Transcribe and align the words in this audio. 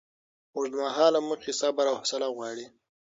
اوږدمهاله 0.55 1.19
موخې 1.27 1.51
صبر 1.61 1.85
او 1.91 1.95
حوصله 2.01 2.27
غواړي. 2.35 2.65